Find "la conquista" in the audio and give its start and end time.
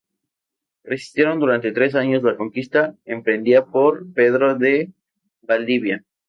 2.23-2.95